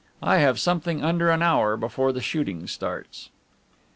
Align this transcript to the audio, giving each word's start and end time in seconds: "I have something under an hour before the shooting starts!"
"I 0.23 0.37
have 0.37 0.59
something 0.59 1.03
under 1.03 1.29
an 1.29 1.43
hour 1.43 1.77
before 1.77 2.11
the 2.11 2.21
shooting 2.21 2.65
starts!" 2.65 3.29